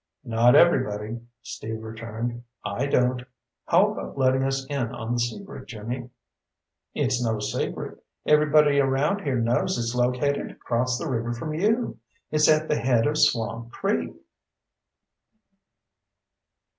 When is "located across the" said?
9.93-11.07